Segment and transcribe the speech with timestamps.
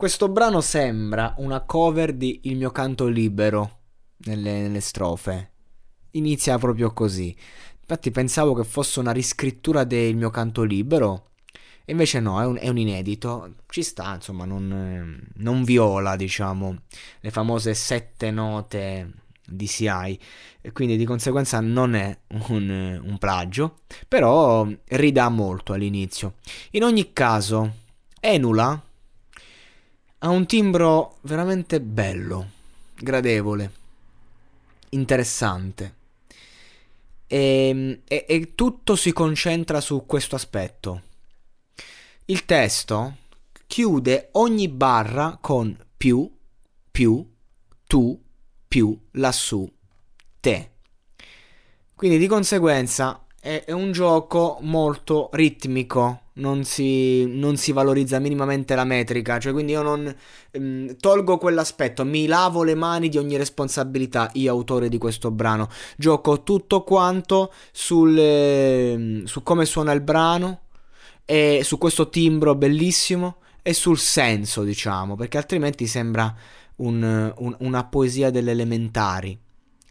[0.00, 3.80] Questo brano sembra una cover di Il mio canto libero
[4.24, 5.50] nelle, nelle strofe.
[6.12, 7.36] Inizia proprio così.
[7.80, 11.32] Infatti pensavo che fosse una riscrittura del mio canto libero.
[11.84, 13.56] E invece no, è un, è un inedito.
[13.68, 16.76] Ci sta, insomma, non, non viola, diciamo,
[17.20, 19.12] le famose sette note
[19.46, 20.18] di CI.
[20.62, 23.80] E quindi di conseguenza non è un, un plagio.
[24.08, 26.36] Però ridà molto all'inizio.
[26.70, 27.74] In ogni caso,
[28.18, 28.84] Enula
[30.22, 32.48] ha un timbro veramente bello,
[32.94, 33.72] gradevole,
[34.90, 35.94] interessante.
[37.26, 41.02] E, e, e, tutto si concentra su questo aspetto.
[42.26, 43.16] Il testo
[43.66, 46.30] chiude ogni barra con più,
[46.90, 47.26] più,
[47.86, 48.22] tu,
[48.68, 49.70] più, lassù,
[50.38, 50.70] te.
[51.94, 58.74] Quindi di conseguenza è, è un gioco molto ritmico, non si, non si, valorizza minimamente
[58.74, 60.12] la metrica, cioè quindi io non
[60.50, 65.68] ehm, tolgo quell'aspetto, mi lavo le mani di ogni responsabilità, io autore di questo brano,
[65.96, 70.62] gioco tutto quanto sul, eh, su come suona il brano
[71.24, 76.34] e su questo timbro bellissimo e sul senso, diciamo, perché altrimenti sembra
[76.76, 79.38] un, un, una poesia delle elementari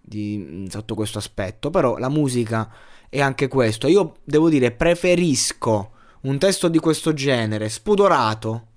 [0.02, 2.70] di, sotto questo aspetto, però la musica
[3.08, 5.92] è anche questo, io devo dire preferisco
[6.22, 8.68] un testo di questo genere, spudorato,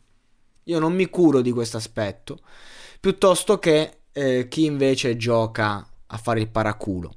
[0.65, 2.39] io non mi curo di questo aspetto,
[3.01, 7.17] piuttosto che eh, chi invece gioca a fare il paraculo.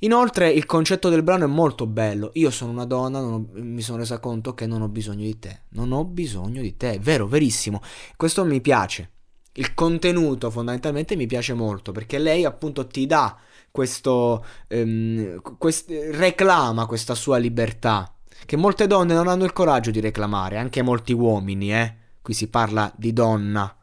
[0.00, 2.30] Inoltre il concetto del brano è molto bello.
[2.34, 5.62] Io sono una donna, ho, mi sono resa conto che non ho bisogno di te.
[5.70, 7.80] Non ho bisogno di te, vero, verissimo.
[8.16, 9.10] Questo mi piace.
[9.54, 13.38] Il contenuto fondamentalmente mi piace molto perché lei appunto ti dà
[13.70, 18.12] questo, ehm, quest- reclama questa sua libertà
[18.46, 21.94] che molte donne non hanno il coraggio di reclamare, anche molti uomini, eh.
[22.22, 23.74] Qui si parla di donna,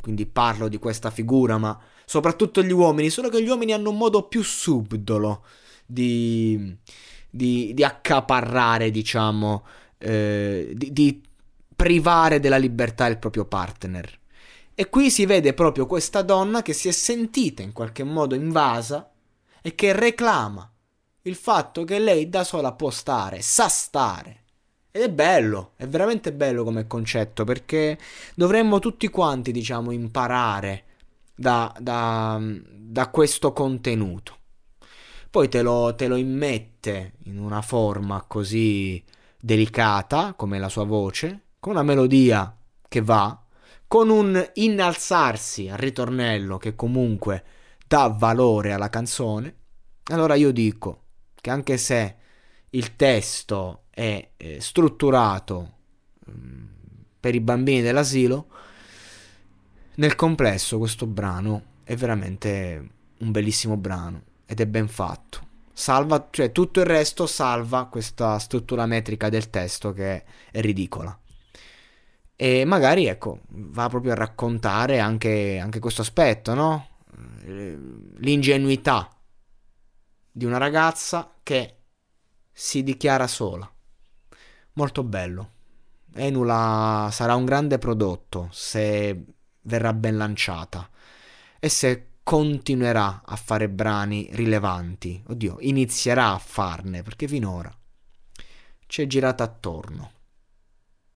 [0.00, 3.98] quindi parlo di questa figura, ma soprattutto gli uomini, solo che gli uomini hanno un
[3.98, 5.44] modo più subdolo
[5.84, 6.74] di,
[7.28, 9.64] di, di accaparrare, diciamo,
[9.98, 11.22] eh, di, di
[11.74, 14.18] privare della libertà il proprio partner.
[14.74, 19.10] E qui si vede proprio questa donna che si è sentita in qualche modo invasa
[19.62, 20.70] e che reclama
[21.26, 24.44] il fatto che lei da sola può stare, sa stare.
[24.90, 27.98] Ed è bello, è veramente bello come concetto perché
[28.34, 30.84] dovremmo tutti quanti, diciamo, imparare
[31.34, 34.38] da, da, da questo contenuto.
[35.28, 39.02] Poi te lo, te lo immette in una forma così
[39.38, 42.56] delicata come la sua voce, con una melodia
[42.88, 43.38] che va,
[43.86, 47.44] con un innalzarsi al ritornello che comunque
[47.86, 49.54] dà valore alla canzone.
[50.04, 51.05] Allora io dico,
[51.40, 52.16] che anche se
[52.70, 55.72] il testo è eh, strutturato
[56.30, 56.64] mm,
[57.20, 58.48] per i bambini dell'asilo,
[59.94, 62.88] nel complesso questo brano è veramente
[63.18, 65.44] un bellissimo brano ed è ben fatto.
[65.72, 71.18] Salva, cioè tutto il resto salva questa struttura metrica del testo che è ridicola.
[72.34, 76.88] E magari, ecco, va proprio a raccontare anche, anche questo aspetto, no?
[77.44, 77.78] Eh,
[78.18, 79.15] l'ingenuità
[80.36, 81.76] di una ragazza che
[82.52, 83.72] si dichiara sola.
[84.74, 85.52] Molto bello.
[86.12, 89.24] Enula sarà un grande prodotto se
[89.62, 90.90] verrà ben lanciata
[91.58, 95.24] e se continuerà a fare brani rilevanti.
[95.26, 97.74] Oddio, inizierà a farne perché finora
[98.84, 100.12] ci è girata attorno.